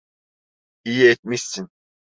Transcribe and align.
İyi 0.85 1.07
etmişsin. 1.09 1.69